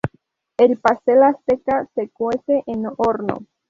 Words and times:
El 0.57 0.77
pastel 0.79 1.21
azteca 1.21 1.87
se 1.93 2.09
cuece 2.09 2.63
en 2.65 2.87
horno. 2.97 3.45